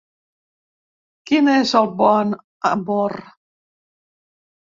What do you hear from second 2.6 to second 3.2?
amor?